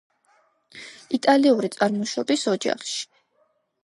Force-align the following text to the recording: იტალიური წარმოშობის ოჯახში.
იტალიური 1.17 1.69
წარმოშობის 1.75 2.47
ოჯახში. 2.53 2.97